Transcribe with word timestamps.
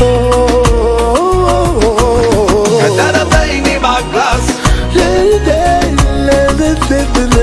Oh, 0.00 0.04
I 2.80 3.24
play 3.30 3.58
in 3.58 3.82
my 3.82 4.00
glass. 4.12 4.44
Yeah, 4.94 5.22
yeah, 5.24 5.46
yeah, 5.46 6.56
yeah, 6.60 6.76
yeah, 6.90 7.28
yeah. 7.30 7.37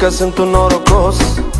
Că 0.00 0.08
sunt 0.08 0.38
un 0.38 0.48
norocos 0.48 1.16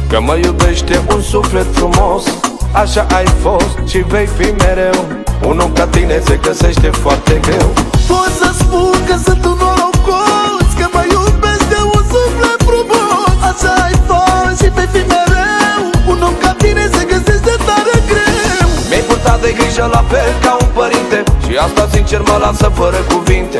Că 0.09 0.21
mă 0.21 0.37
iubește 0.45 1.05
un 1.15 1.23
suflet 1.23 1.67
frumos. 1.73 2.25
Așa 2.73 3.07
ai 3.19 3.27
fost 3.43 3.75
și 3.91 3.99
vei 3.99 4.29
fi 4.39 4.49
mereu 4.65 4.99
Unul 5.47 5.71
ca 5.75 5.87
tine 5.87 6.23
se 6.27 6.37
găsește 6.43 6.89
foarte 7.03 7.41
greu. 7.47 7.69
Pot 8.09 8.33
să 8.41 8.51
spun 8.61 8.97
că 9.09 9.17
sunt 9.27 9.45
un 9.45 9.57
norocos 9.65 10.67
Că 10.79 10.87
mă 10.93 11.03
iubesc 11.17 11.65
de 11.75 11.81
un 11.95 12.03
suflet 12.15 12.61
frumos. 12.69 13.35
Așa 13.51 13.73
ai 13.87 13.97
fost 14.11 14.57
și 14.61 14.69
vei 14.77 14.89
fi 14.95 15.03
mereu 15.15 15.83
Un 16.13 16.19
om 16.29 16.35
ca 16.43 16.53
tine 16.63 16.85
se 16.95 17.03
găsește 17.13 17.55
tare 17.69 17.97
greu. 18.11 18.69
Mi-ai 18.89 19.05
purtat 19.09 19.41
de 19.45 19.51
grijă 19.59 19.85
la 19.97 20.03
fel 20.11 20.31
ca 20.45 20.53
un 20.63 20.69
părinte 20.79 21.19
Și 21.47 21.53
asta 21.67 21.89
sincer 21.95 22.21
mă 22.29 22.37
lasă 22.45 22.67
fără 22.79 23.01
cuvinte. 23.13 23.59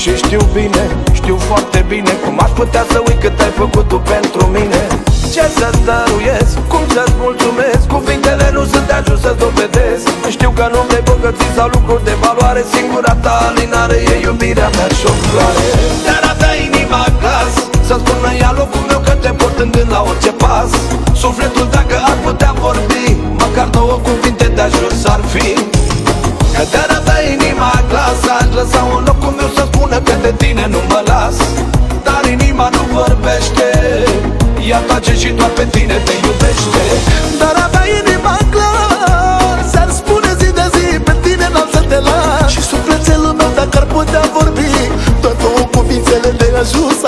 Și 0.00 0.10
știu 0.16 0.42
bine, 0.52 0.82
știu 1.30 1.48
foarte 1.54 1.80
bine 1.92 2.12
Cum 2.24 2.36
aș 2.44 2.50
putea 2.60 2.84
să 2.92 2.98
uit 3.08 3.18
cât 3.24 3.36
ai 3.46 3.52
făcut 3.62 3.86
tu 3.92 3.98
pentru 4.14 4.42
mine. 4.56 4.80
Ce 5.34 5.44
să-ți 5.58 5.82
dăruiesc, 5.88 6.54
cum 6.72 6.84
să-ți 6.94 7.16
mulțumesc? 7.24 7.82
Cuvintele 7.96 8.46
nu 8.56 8.62
sunt 8.72 8.86
de 8.90 8.94
ajuns 9.00 9.20
să-ți 9.26 9.40
dovedesc. 9.46 10.04
Știu 10.36 10.50
că 10.58 10.64
nu 10.72 10.80
vrei 10.88 11.04
bogății 11.10 11.52
sau 11.56 11.66
lucruri 11.76 12.04
de 12.08 12.14
valoare. 12.24 12.62
Singura 12.74 13.14
ta 13.24 13.34
alinare 13.48 13.98
e 14.12 14.14
iubirea 14.28 14.68
mea 14.76 14.88
și 14.98 15.04
o 15.12 15.14
floare. 15.24 15.66
Dar 16.06 16.22
avea 16.32 16.54
inima 16.68 17.02
glas 17.20 17.52
Să 17.88 17.94
spună 18.02 18.30
ea 18.42 18.52
locul 18.60 18.84
meu 18.90 19.00
că 19.06 19.14
te 19.22 19.30
port 19.40 19.58
în 19.64 19.70
gând 19.74 19.90
la 19.94 20.00
orice 20.10 20.32
pas. 20.42 20.70
Sufletul 21.22 21.66
dacă 21.76 21.96
ar 22.10 22.16
putea 22.26 22.52
vorbi 22.64 23.06
Măcar 23.42 23.66
două 23.78 23.94
cuvinte 24.06 24.46
de 24.56 24.62
ajuns 24.68 25.00
ar 25.14 25.22
fi. 25.32 25.48
Că 26.54 26.62
te 26.70 26.78
arată 26.84 27.14
inima 27.34 27.70
glas 27.90 28.20
Aș 28.38 28.48
lăsa 28.58 28.82
un 28.96 29.02
cuvintele 46.60 46.99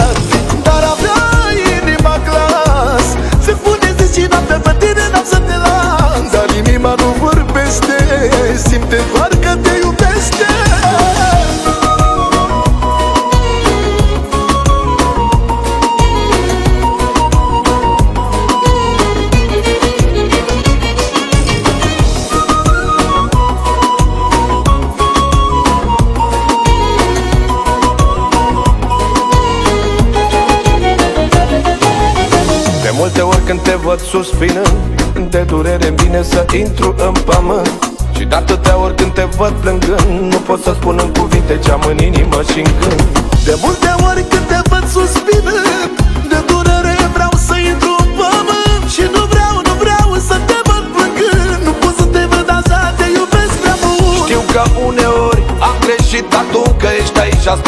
când 33.52 33.64
te 33.64 33.74
văd 33.74 34.00
suspinând 34.00 35.30
De 35.30 35.38
durere 35.38 35.88
îmi 35.88 35.96
vine 35.96 36.22
să 36.22 36.46
intru 36.58 36.94
în 37.06 37.12
pământ 37.24 37.70
Și 38.16 38.24
de 38.24 38.34
atâtea 38.34 38.76
ori 38.78 38.94
când 38.94 39.12
te 39.12 39.24
văd 39.36 39.52
plângând 39.60 40.32
Nu 40.32 40.36
pot 40.36 40.62
să 40.62 40.72
spun 40.80 40.98
în 41.02 41.12
cuvinte 41.12 41.58
ce 41.64 41.70
am 41.70 41.82
în 41.88 41.98
inimă 41.98 42.42
și 42.50 42.58
în 42.58 42.72
gând. 42.80 43.02
De 43.44 43.54
multe 43.62 43.94
ori 44.08 44.24
când 44.28 44.46
te 44.46 44.60
văd 44.68 44.88
suspinând 44.88 46.01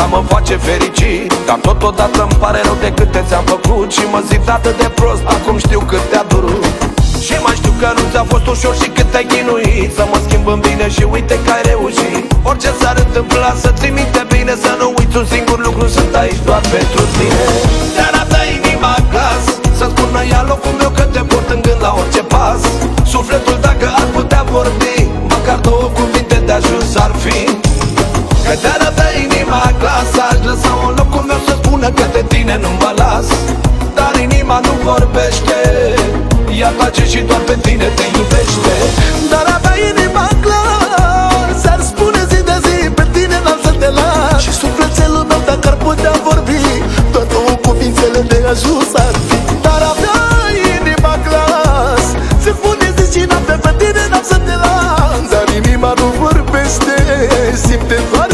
asta 0.04 0.16
mă 0.16 0.22
face 0.34 0.56
fericit. 0.56 1.32
Dar 1.46 1.58
totodată 1.68 2.20
îmi 2.26 2.36
pare 2.42 2.60
rău 2.64 2.76
de 2.80 2.90
câte 2.98 3.24
ți-am 3.28 3.44
făcut 3.44 3.92
Și 3.96 4.04
mă 4.12 4.20
zic 4.28 4.48
atât 4.48 4.76
de 4.82 4.88
prost 4.94 5.24
Acum 5.36 5.56
știu 5.58 5.80
cât 5.90 6.04
te-a 6.10 6.24
durut. 6.28 6.64
Și 7.26 7.34
mai 7.44 7.54
știu 7.60 7.72
că 7.80 7.88
nu 7.96 8.02
ți-a 8.10 8.24
fost 8.32 8.46
ușor 8.46 8.74
și 8.82 8.88
cât 8.96 9.08
te-ai 9.10 9.26
chinuit. 9.32 9.90
Să 9.98 10.04
mă 10.10 10.18
schimb 10.26 10.46
în 10.54 10.60
bine 10.66 10.86
și 10.96 11.04
uite 11.14 11.36
că 11.44 11.50
ai 11.56 11.62
reușit. 11.72 12.24
Orice 12.42 12.70
s-ar 12.80 12.96
întâmpla 13.04 13.50
să 13.62 13.70
ți 13.78 13.88
minte 13.98 14.22
bine 14.32 14.54
Să 14.64 14.72
nu 14.80 14.94
uiți 14.98 15.16
un 15.16 15.26
singur 15.34 15.58
lucru 15.66 15.86
Sunt 15.96 16.14
aici 16.14 16.40
doar 16.44 16.62
pentru 16.74 17.02
tine 17.16 17.83
Ea 36.64 36.72
tace 36.78 37.04
și 37.12 37.20
doar 37.28 37.40
pe 37.48 37.56
tine 37.64 37.88
te 37.98 38.04
iubește. 38.16 38.74
Dar 39.30 39.46
avea 39.56 39.76
inima 39.90 40.26
glas 40.44 41.60
Ar 41.74 41.80
spune 41.90 42.22
zi 42.30 42.40
de 42.48 42.56
zi 42.64 42.76
Pe 42.98 43.04
tine 43.14 43.38
n-am 43.44 43.60
să 43.64 43.72
te 43.80 43.88
las. 43.98 44.40
Și 44.44 44.52
sufletelul 44.62 45.24
meu 45.30 45.42
dacă 45.50 45.68
ar 45.72 45.76
putea 45.86 46.14
vorbi 46.28 46.62
Doar 47.12 47.26
două 47.34 47.52
cuvintele 47.66 48.20
de 48.30 48.38
ajuns 48.52 48.90
ar 49.06 49.16
fi. 49.26 49.38
Dar 49.66 49.82
avea 49.92 50.20
inima 50.76 51.14
glas 51.26 52.04
Se 52.44 52.50
spune 52.58 52.86
zi 52.96 53.04
și 53.12 53.22
noapte 53.30 53.54
Pe 53.64 53.72
tine 53.80 54.02
n-am 54.10 54.24
să 54.32 54.38
te 54.46 54.54
las. 54.64 55.24
Dar 55.32 55.46
inima 55.60 55.90
nu 56.00 56.06
vorbește 56.22 56.94
Simte 57.64 57.98
doar 58.10 58.33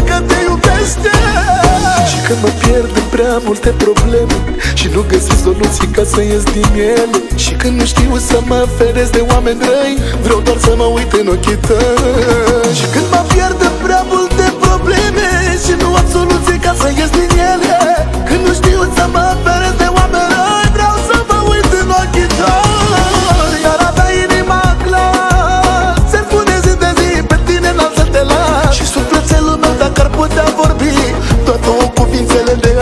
prea 3.31 3.43
multe 3.45 3.71
probleme 3.71 4.37
Și 4.75 4.89
nu 4.95 5.05
găsesc 5.09 5.43
soluții 5.43 5.89
ca 5.93 6.03
să 6.05 6.21
ies 6.23 6.43
din 6.43 6.73
ele. 6.75 7.19
Și 7.37 7.53
când 7.53 7.81
nu 7.81 7.85
știu 7.85 8.17
să 8.17 8.41
mă 8.47 8.67
feresc 8.79 9.13
de 9.13 9.25
oameni 9.33 9.59
răi 9.59 9.97
Vreau 10.23 10.41
doar 10.41 10.59
să 10.59 10.75
mă 10.77 10.85
uit 10.85 11.13
în 11.13 11.27
ochii 11.27 11.57
tăi 11.57 12.70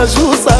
ajusa 0.09 0.58